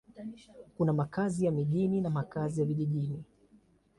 [0.77, 3.23] Kuna makazi ya mjini na makazi ya vijijini.